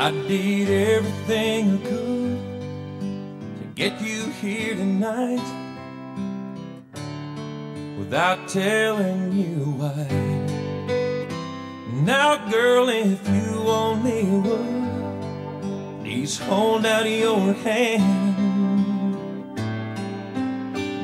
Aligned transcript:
I 0.00 0.12
did 0.12 0.70
everything 0.70 1.74
I 1.74 1.86
could 1.86 2.38
to 3.60 3.66
get 3.74 4.00
you 4.00 4.30
here 4.40 4.74
tonight 4.74 5.44
without 7.98 8.48
telling 8.48 9.32
you 9.34 9.56
why. 9.76 10.08
Now, 12.02 12.48
girl, 12.50 12.88
if 12.88 13.28
you 13.28 13.68
only 13.68 14.24
would, 14.24 16.00
please 16.00 16.38
hold 16.38 16.86
out 16.86 17.06
your 17.06 17.52
hand. 17.52 18.38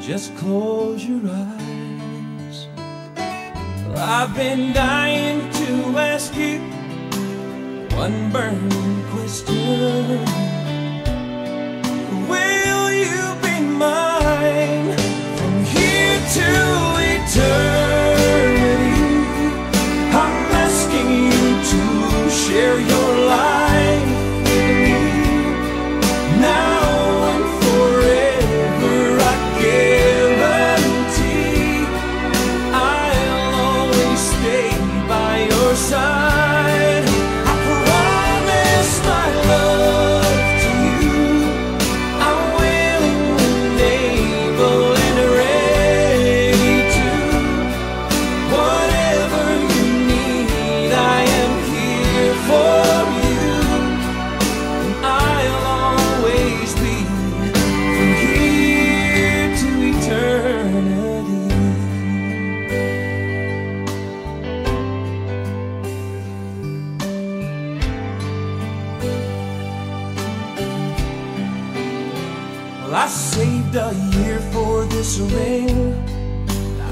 Just 0.00 0.34
close 0.38 1.04
your 1.04 1.30
eyes. 1.30 2.68
I've 3.94 4.34
been 4.34 4.72
dying 4.72 5.40
to 5.50 5.98
ask 5.98 6.34
you 6.34 6.77
one 7.98 8.30
burning 8.30 9.02
question. 9.10 10.22
Will 12.30 12.92
you 12.92 13.22
be 13.42 13.54
mine 13.60 14.96
from 15.36 15.64
here 15.64 16.20
to 16.36 16.67
this 74.98 75.20
ring. 75.20 75.94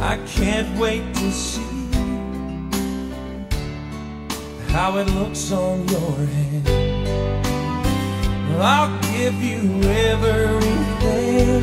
I 0.00 0.16
can't 0.28 0.78
wait 0.78 1.02
to 1.14 1.32
see 1.32 1.74
how 4.68 4.98
it 4.98 5.08
looks 5.18 5.50
on 5.50 5.88
your 5.88 6.12
hand. 6.34 6.68
I'll 8.62 8.96
give 9.10 9.34
you 9.42 9.60
everything 10.12 11.62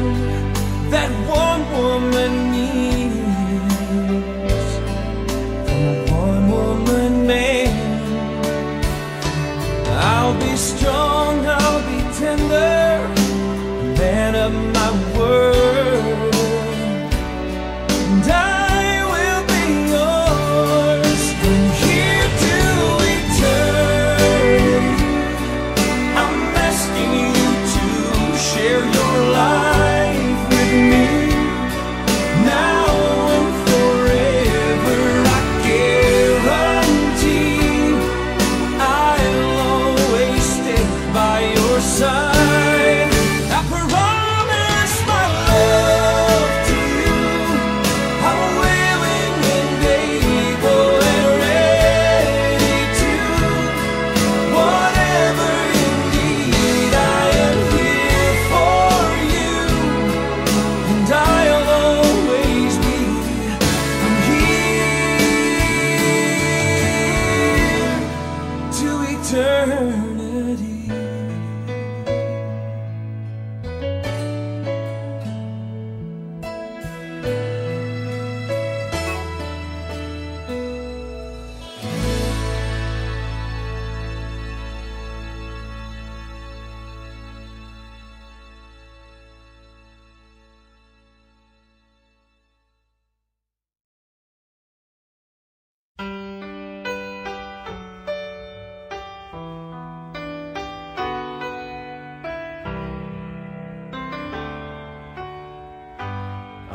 that 0.92 1.12
one 1.46 1.64
woman 1.78 2.32
needs 2.52 3.16
from 5.64 5.82
a 5.94 6.12
one 6.12 6.44
woman 6.52 7.26
man. 7.26 7.72
I'll 10.12 10.38
be 10.42 10.58
strong, 10.58 11.46
I'll 11.48 11.84
be 11.90 12.00
tender, 12.20 13.08
man 13.98 14.36
of 14.36 14.52
my 14.76 15.13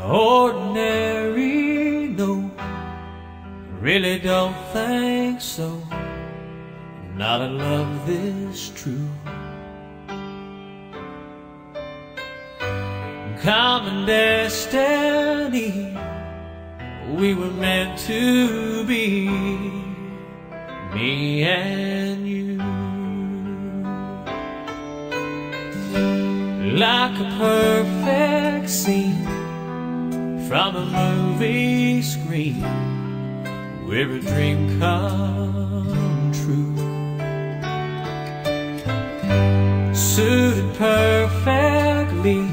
Ordinary, 0.09 2.07
no, 2.07 2.49
really 3.79 4.17
don't 4.17 4.55
think 4.73 5.39
so. 5.39 5.79
Not 7.15 7.41
a 7.41 7.47
love 7.47 8.07
this 8.07 8.71
true. 8.73 9.07
Common 13.43 14.07
destiny, 14.07 15.95
we 17.13 17.35
were 17.35 17.51
meant 17.51 17.99
to 18.07 18.83
be, 18.85 19.29
me 20.91 21.43
and 21.43 22.27
you. 22.27 22.57
Like 26.79 27.15
a 27.19 27.29
perfect 27.37 28.69
scene 28.71 29.18
from 30.49 30.75
a 30.75 30.83
movie 30.83 32.01
screen 32.01 32.59
where 33.85 34.09
a 34.09 34.19
dream 34.19 34.79
come 34.79 36.31
true. 36.33 36.75
Suited 39.93 40.73
perfectly 40.73 42.47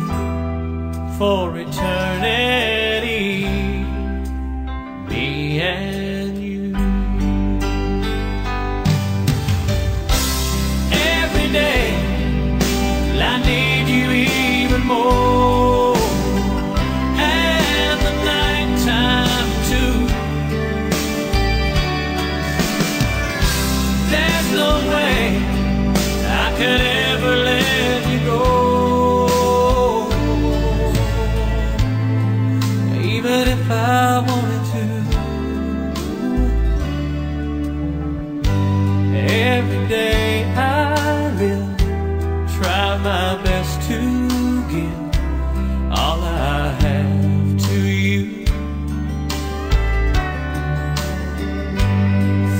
for 1.16 1.56
eternity, 1.56 2.05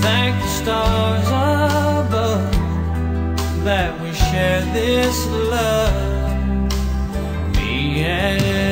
thank 0.07 0.35
the 0.41 0.53
stars 0.61 1.29
above 1.29 2.51
that 3.65 3.91
we 4.01 4.11
share 4.13 4.61
this 4.73 5.17
love. 5.53 6.71
Me 7.57 8.05
and 8.05 8.66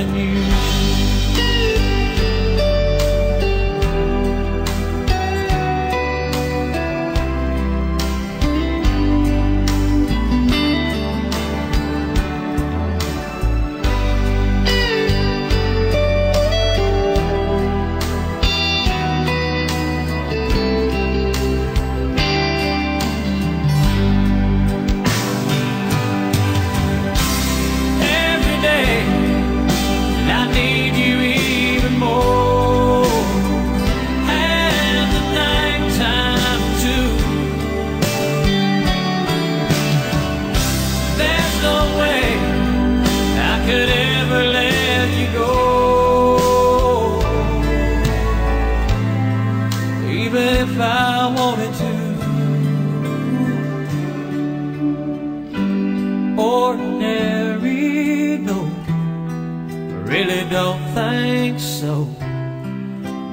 ordinary? 56.64 58.38
No, 58.38 58.58
I 58.88 59.96
really 60.12 60.49
don't 60.49 60.82
think 60.94 61.61
so. 61.61 62.08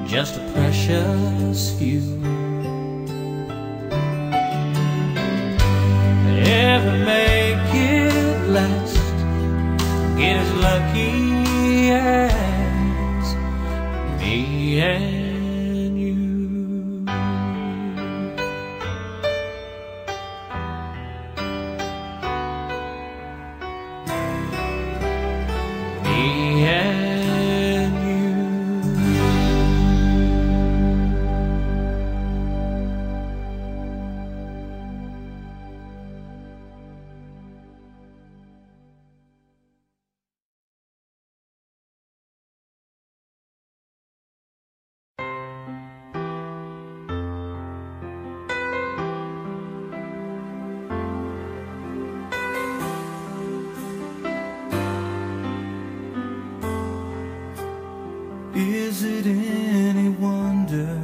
Just 0.06 0.36
a 0.36 0.44
precious 0.52 1.72
few. 1.78 2.41
Is 59.02 59.26
it 59.26 59.26
any 59.26 60.10
wonder 60.10 60.96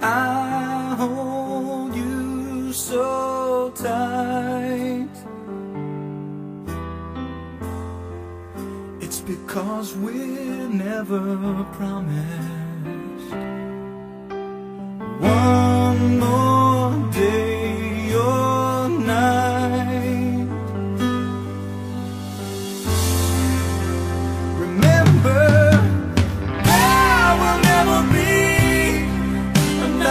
I 0.00 0.94
hold 0.96 1.96
you 1.96 2.72
so 2.72 3.72
tight? 3.74 5.08
It's 9.00 9.20
because 9.20 9.96
we're 9.96 10.68
never 10.68 11.64
promised 11.72 12.57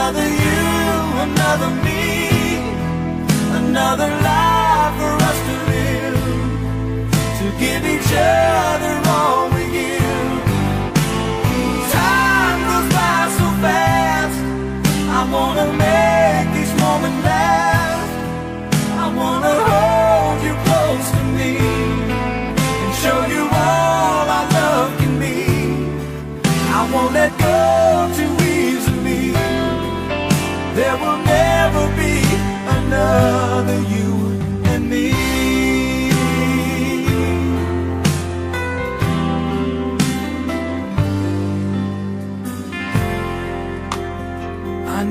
Another 0.07 0.30
you, 0.30 0.62
another 1.27 1.69
me 1.83 2.06
Another 3.59 4.07
life 4.07 4.95
for 5.00 5.13
us 5.30 5.38
to 5.48 5.56
live. 5.71 7.12
To 7.39 7.45
give 7.59 7.83
each 7.86 8.12
other 8.15 8.77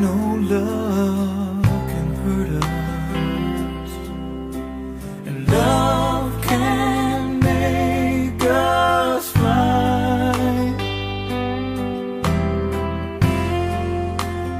No 0.01 0.17
love 0.55 1.65
can 1.91 2.09
hurt 2.23 2.51
us, 2.63 3.91
and 5.27 5.49
love 5.49 6.43
can 6.43 7.41
make 7.41 8.43
us 8.45 9.31
fly. 9.33 10.35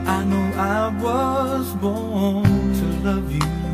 I 0.07 0.25
know 0.25 0.47
I 0.57 0.89
was 1.03 1.67
born 1.75 2.45
to 2.79 2.87
love 3.07 3.31
you. 3.31 3.66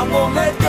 I 0.00 0.02
won't 0.10 0.34
let 0.34 0.59